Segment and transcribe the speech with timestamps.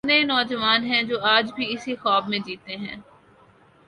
[0.03, 2.95] کتنے نوجوان ہیں جو آج بھی اسی خواب میں جیتے ہیں۔